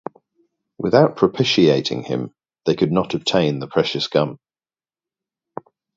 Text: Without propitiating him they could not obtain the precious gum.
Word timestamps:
Without 0.79 1.15
propitiating 1.15 2.01
him 2.01 2.31
they 2.65 2.73
could 2.75 2.91
not 2.91 3.13
obtain 3.13 3.59
the 3.59 3.67
precious 3.67 4.07
gum. 4.07 4.39